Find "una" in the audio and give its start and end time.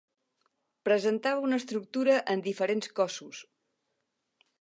1.49-1.59